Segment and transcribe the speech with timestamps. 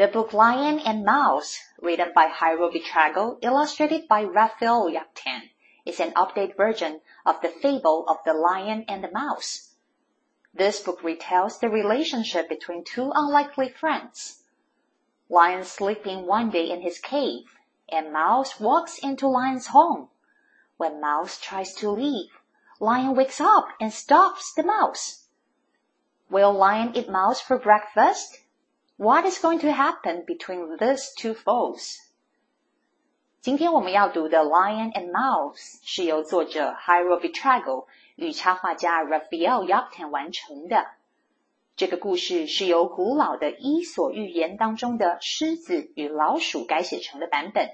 [0.00, 5.50] The book Lion and Mouse, written by Jairo Buitrago, illustrated by Rafael Yockteng,
[5.84, 9.74] is an updated version of the fable of the lion and the mouse.
[10.54, 14.42] This book retells the relationship between two unlikely friends.
[15.28, 20.08] Lion sleeping one day in his cave, and Mouse walks into Lion's home.
[20.78, 22.40] When Mouse tries to leave,
[22.78, 25.26] Lion wakes up and stops the mouse.
[26.30, 28.38] Will Lion eat Mouse for breakfast?
[29.02, 31.96] What is going to happen between these two foes?
[33.40, 40.86] 今天我们要读的《Lion and Mouse》是由作者 Hiro Betrago 与插画家 Raphael Yaktan 完成的。
[41.76, 47.70] 这个故事是由古老的伊索寓言当中的狮子与老鼠改写成的版本。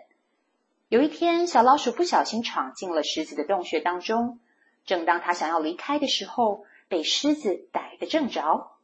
[0.88, 4.38] 有一天，小老鼠不小心闯进了狮子的洞穴当中。
[4.84, 8.75] 正当它想要离开的时候，被狮子逮得正着。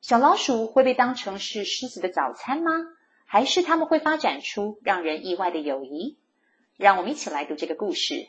[0.00, 2.70] 小老鼠会被当成是狮子的早餐吗？
[3.26, 6.16] 还是他们会发展出让人意外的友谊？
[6.76, 8.28] 让我们一起来读这个故事。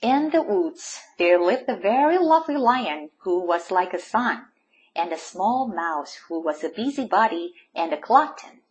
[0.00, 4.46] In the woods, there lived a very lovely lion who was like a son,
[4.94, 8.62] and a small mouse who was a busybody and a glutton.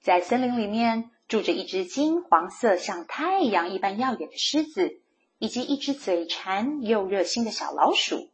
[0.00, 5.00] 在森林里面住着一只金黄色、像太阳一般耀眼的狮子。
[5.39, 8.29] 以及一只嘴馋又热心的小老鼠。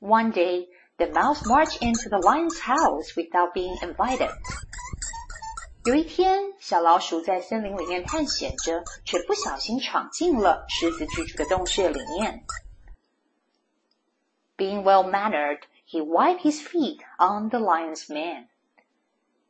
[0.00, 4.30] One day, the mouse marched into the lion's house without being invited.
[5.84, 12.44] 有一天，小老鼠在森林里面探险着，却不小心闯进了狮子居住的洞穴里面。
[14.56, 18.48] Being well mannered, he wiped his feet on the lion's mane.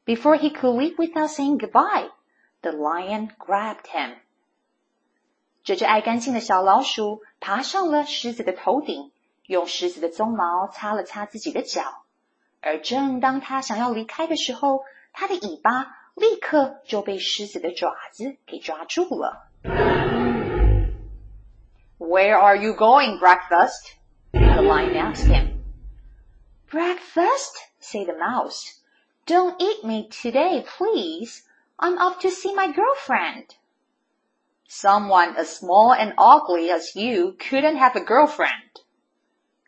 [0.05, 2.11] Before he could leave without saying goodbye,
[2.63, 4.17] the lion grabbed him.
[5.69, 9.13] 这只爱干净的小老鼠爬上了狮子的头顶，
[9.47, 12.05] 用狮子的鬃毛擦了擦自己的脚。
[12.61, 19.49] 而正当它想要离开的时候，它的尾巴立刻就被狮子的爪子给抓住了。
[21.99, 23.95] Where are you going, breakfast?
[24.33, 25.63] The lion asked him.
[26.71, 27.57] Breakfast?
[27.81, 28.81] said the mouse.
[29.27, 31.43] Don't eat me today, please.
[31.77, 33.47] I'm off to see my girlfriend.
[34.69, 38.83] Someone as small and ugly as you couldn't have a girlfriend.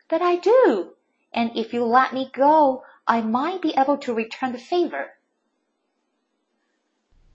[0.09, 0.95] But I do,
[1.31, 5.11] and if you let me go, I might be able to return the favor.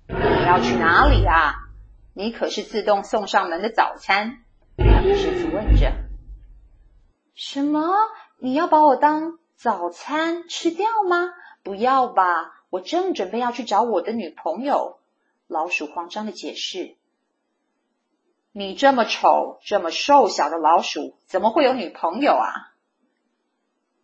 [0.09, 1.55] 你要去哪里啊？
[2.15, 4.45] 你可是自动送上门的早餐。
[4.77, 5.93] 狮子问着。
[7.35, 7.89] 什么？
[8.39, 11.33] 你要把我当早餐吃掉吗？
[11.63, 14.99] 不要吧，我正准备要去找我的女朋友。
[15.47, 16.97] 老鼠慌张的解释。
[18.57, 22.73] 你这么丑、这么瘦小的老鼠，怎么会有女朋友啊？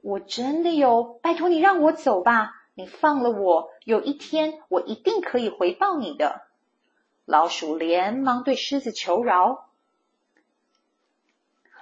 [0.01, 2.55] 我真的有，拜托你让我走吧！
[2.75, 6.43] 你放了我，有一天我一定可以回报你的。
[7.25, 9.69] 老鼠连忙对狮子求饶。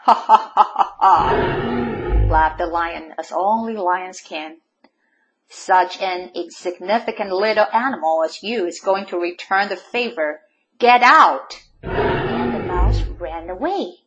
[0.03, 1.33] 哈哈哈哈哈！
[2.31, 4.61] laughed the lion as only lions can.
[5.49, 10.41] Such an insignificant little animal as you is going to return the favor.
[10.79, 11.55] Get out!
[13.21, 14.05] ran away.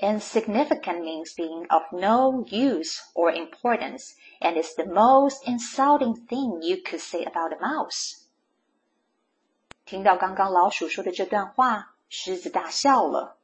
[0.00, 6.76] Insignificant means being of no use or importance and is the most insulting thing you
[6.84, 8.24] could say about a mouse.
[9.84, 13.38] 听到刚刚老鼠说的这段话，狮子大笑了，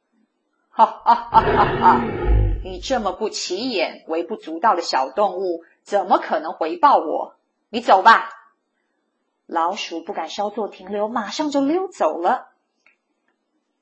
[0.69, 2.01] 哈哈哈哈哈！
[2.63, 7.35] 你这么不起眼、微不足道的小动物，怎么可能回报我？
[7.69, 8.29] 你走吧。
[9.45, 12.48] 老鼠不敢稍作停留，马上就溜走了。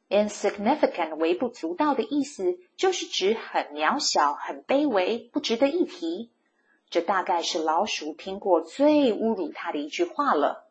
[0.08, 6.30] Insignificant 微不足道的意思，就是指很渺小、很卑微、不值得一提。
[6.88, 10.70] 这大概是老鼠听过最侮辱它的一句话了。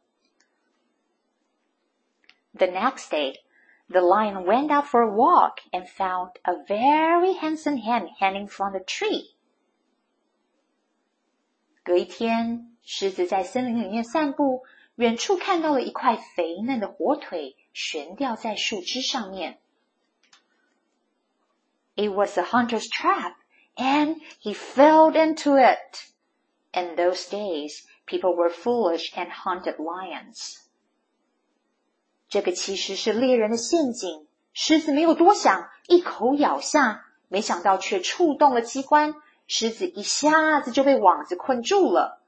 [2.53, 3.35] The next day,
[3.87, 8.71] the lion went out for a walk and found a very handsome hen hanging from
[8.71, 9.35] the tree.
[11.83, 14.63] 隔一天，狮子在森林里面散步，
[14.95, 17.55] 远处看到了一块肥嫩的火腿。
[17.76, 19.58] 悬吊在树枝上面。
[21.94, 23.34] It was a hunter's trap,
[23.76, 25.98] and he fell into it.
[26.72, 30.58] In those days, people were foolish and hunted lions.
[32.28, 34.26] 这个其实是猎人的陷阱。
[34.54, 39.14] 狮子没有多想，一口咬下，没想到却触动了机关，
[39.46, 42.22] 狮子一下子就被网子困住了。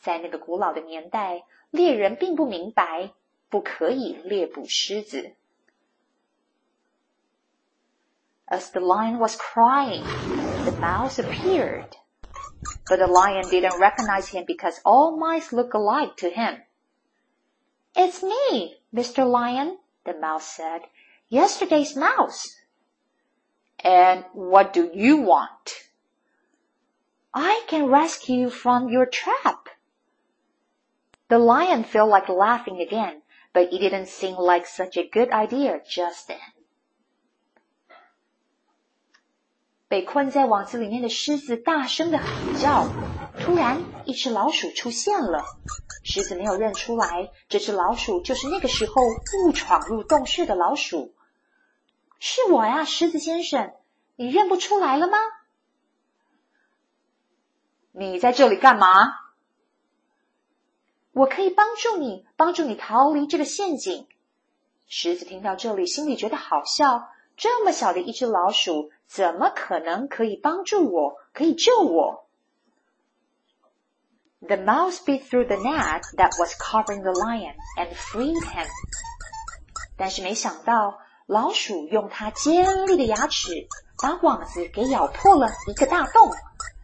[0.00, 3.12] 在那个古老的年代，猎人并不明白
[3.48, 5.34] 不可以猎捕狮子。
[8.46, 10.04] As the lion was crying,
[10.64, 11.96] the mouse appeared.
[12.88, 16.62] But the lion didn't recognize him because all mice look alike to him.
[17.96, 19.24] It's me, Mr.
[19.24, 20.82] Lion, the mouse said.
[21.28, 22.60] Yesterday's mouse.
[23.78, 25.90] And what do you want?
[27.32, 29.68] I can rescue you from your trap.
[31.28, 33.22] The lion felt like laughing again,
[33.53, 36.37] but it didn't seem like such a good idea just then.
[39.87, 42.87] 被困在网子里面的狮子大声的喊叫。
[43.39, 45.45] 突然，一只老鼠出现了。
[46.03, 49.01] 狮子没有认出来，这只老鼠就是那个时候
[49.43, 51.15] 误闯入洞穴的老鼠。
[52.19, 53.73] 是我呀，狮子先生，
[54.15, 55.17] 你认不出来了吗？
[57.91, 58.89] 你在这里干嘛？
[61.11, 64.07] 我可以帮助你，帮助你逃离这个陷阱。
[64.87, 67.09] 狮子听到这里，心里觉得好笑。
[67.35, 72.25] 这么小的一只老鼠，怎么可能可以帮助我，可以救我
[74.41, 78.67] ？The mouse bit through the net that was covering the lion and freed him。
[79.97, 83.67] 但是没想到，老鼠用它尖利的牙齿
[84.01, 86.31] 把网子给咬破了一个大洞，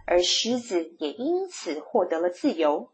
[0.06, 2.90] 而狮子也因此获得了自由。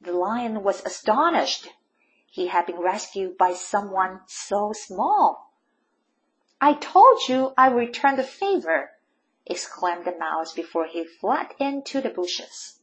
[0.00, 1.70] The lion was astonished
[2.30, 5.50] he had been rescued by someone so small.
[6.58, 8.90] I told you I would return the favor,
[9.46, 12.76] exclaimed the mouse before he fled into the bushes.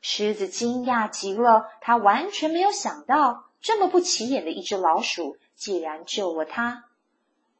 [0.00, 6.84] 狮子惊讶极了，他完全没有想到，这么不起眼的一只老鼠竟然救了他。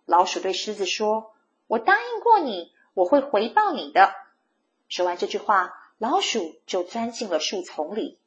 [0.04, 4.14] 老鼠对狮子说：“我答应过你，我会回报你的。”
[4.86, 8.17] 说完这句话，老鼠就钻进了树丛里。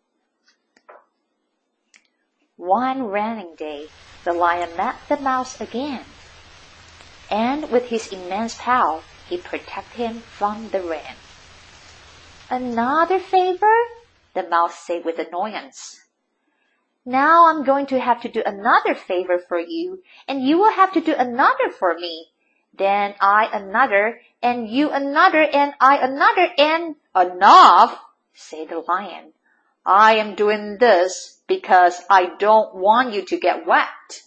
[2.62, 3.88] One raining day,
[4.23, 6.05] the lion met the mouse again,
[7.29, 11.17] and with his immense power, he protected him from the rain.
[12.49, 13.75] Another favor?
[14.35, 16.06] The mouse said with annoyance.
[17.05, 20.93] Now I'm going to have to do another favor for you, and you will have
[20.93, 22.29] to do another for me.
[22.73, 27.99] Then I another, and you another, and I another, and enough,
[28.35, 29.32] said the lion.
[29.85, 34.22] I am doing this because I don't want you to get wet.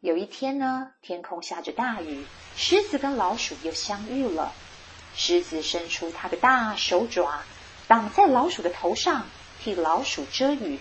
[0.00, 2.24] 有一天呢，天空下着大雨，
[2.54, 4.52] 狮子跟老鼠又相遇了。
[5.16, 7.40] 狮子伸出它的大手爪，
[7.88, 9.26] 挡在老鼠的头上，
[9.58, 10.78] 替老鼠遮雨。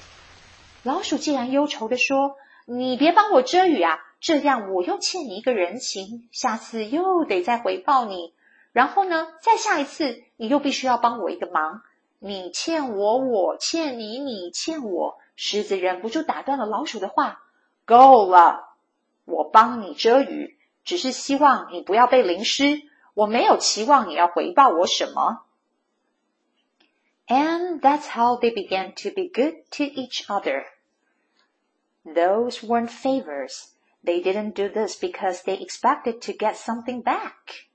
[0.83, 2.35] 老鼠竟然忧愁的说
[2.67, 8.35] ：“你别帮我遮雨啊，这样我又欠你一个人情，下次又得再回报你。
[8.73, 11.81] 然后呢，再下一次，你又必须要帮我一个忙。”
[12.18, 15.18] 你欠我，我欠你，你欠我。
[15.36, 18.76] 狮子忍不住打断了老鼠的话：“够了，
[19.24, 22.82] 我帮你遮雨，只是希望你不要被淋湿。
[23.14, 25.46] 我没有期望你要回报我什么。”
[27.26, 30.64] And that's how they began to be good to each other.
[32.04, 33.68] Those weren't favors.
[34.02, 37.66] They didn't do this because they expected to get something back.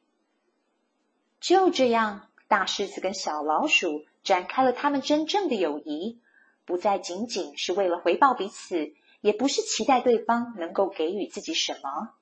[1.40, 6.21] 就这样，大狮子跟小老鼠 展开了他们真正的友谊，
[6.65, 12.15] 不再仅仅是为了回报彼此，也不是期待对方能够给予自己什么。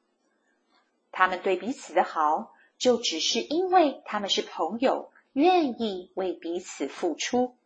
[1.11, 7.57] 他们对彼此的好，就只是因为他们是朋友，愿意为彼此付出。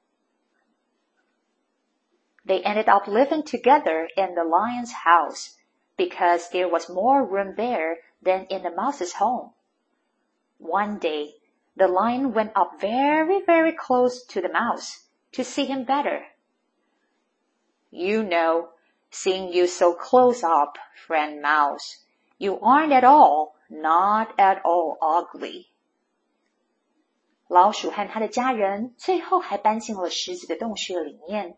[2.44, 5.50] They ended up living together in the lion's house
[5.96, 9.52] because there was more room there than in the mouse's home.
[10.58, 11.34] One day,
[11.75, 16.23] the lion went up very, very close to the mouse to see him better.
[17.91, 18.69] You know,
[19.11, 22.05] seeing you so close up, friend mouse,
[22.37, 25.67] you aren't at all, not at all ugly.
[27.47, 31.57] 老鼠和他的家人最后还搬进了狮子的洞穴里面。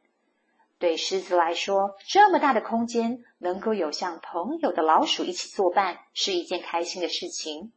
[0.77, 7.73] 对狮子来说，这么大的空间，能够有像朋友的老鼠一起作伴，是一件开心的事情。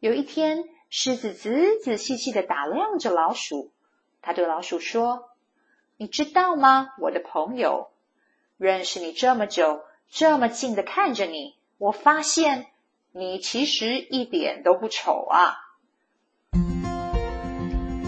[0.00, 3.70] 有一天， 狮子仔仔细细的打量着老鼠，
[4.22, 7.90] 他对老鼠说：“你知道吗，我的朋友，
[8.58, 12.66] 认识你这么久，这么近的看着你，我发现
[13.12, 15.56] 你其实一点都不丑啊。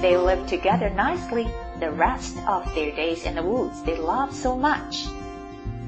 [0.02, 1.46] They lived together nicely
[1.78, 5.06] the rest of their days in the woods they loved so much.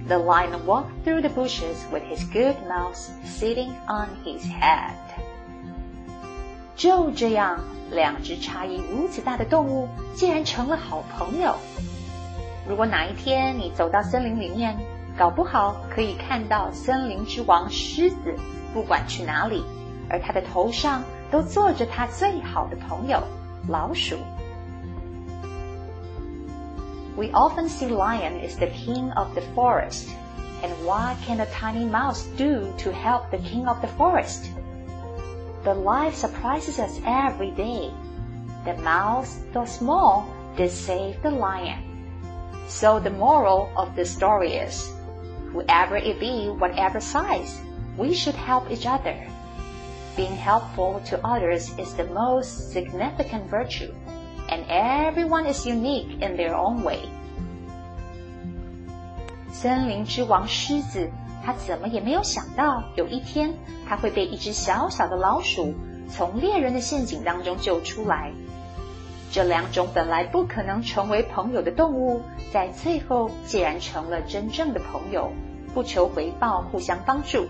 [0.06, 4.94] The lion walked through the bushes with his good mouse sitting on his head.
[6.78, 11.54] 就这样，两只差异如此大的动物竟然成了好朋友。
[12.68, 14.76] 如果哪一天你走到森林里面，
[15.16, 18.34] 搞不好可以看到森林之王狮子，
[18.72, 19.62] 不管去哪里，
[20.08, 23.22] 而他的头上都坐着他最好的朋友。
[23.68, 24.16] 老鼠。
[27.16, 30.08] We often see lion is the king of the forest.
[30.62, 34.46] And what can a tiny mouse do to help the king of the forest?
[35.64, 37.90] The life surprises us every day.
[38.64, 41.82] The mouse, though small, did save the lion.
[42.68, 44.90] So the moral of the story is,
[45.52, 47.60] whoever it be, whatever size,
[47.96, 49.16] we should help each other.
[50.16, 53.92] Being helpful to others is the most significant virtue,
[54.48, 57.08] and everyone is unique in their own way.
[59.52, 61.10] 森林之王狮子，
[61.45, 63.53] 他怎么也没有想到，有一天
[63.87, 65.73] 他会被一只小小的老鼠
[66.09, 68.31] 从猎人的陷阱当中救出来。
[69.31, 75.31] 这两种本来不可能成为朋友的动物，在最后竟然成了真正的朋友，
[75.73, 77.47] 不求回报，互相帮助。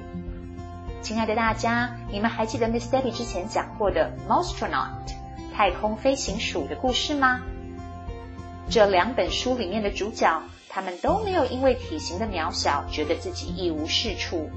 [1.01, 4.89] 亲爱的大家，你们还记得 Miss Debbie 之前讲过的 Mostronaut
[5.55, 7.39] 太空飞行鼠的故事吗？
[8.69, 14.47] 这两本书里面的主角，他们都没有因为体型的渺小，觉得自己一无是处。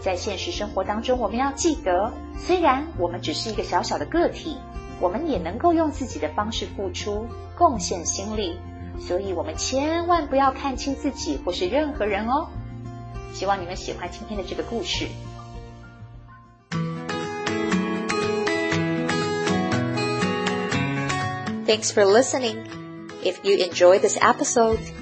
[0.00, 4.56] 在现实生活当中，我们要记得，虽然我们只是一个小小的个体，
[4.98, 8.58] 我们也能够用自己的方式付出，贡献心力。
[8.98, 12.48] 所以，我们千万不要看清自己或是任何人哦。
[13.34, 15.06] 希望你们喜欢今天的这个故事。
[21.66, 22.56] Thanks for listening.
[23.22, 24.78] If you enjoy this episode